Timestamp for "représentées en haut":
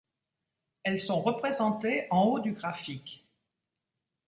1.21-2.39